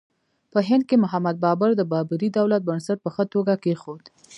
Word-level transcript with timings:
په 0.51 0.59
هند 0.69 0.83
کې 0.89 1.01
محمد 1.03 1.35
بابر 1.45 1.69
د 1.75 1.81
بابري 1.93 2.29
دولت 2.37 2.61
بنسټ 2.67 2.97
په 3.03 3.09
ښه 3.15 3.23
توګه 3.33 3.53
کېښود. 3.63 4.03